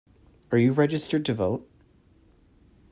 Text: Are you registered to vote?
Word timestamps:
Are 0.51 0.57
you 0.57 0.73
registered 0.73 1.23
to 1.25 1.33
vote? 1.35 1.69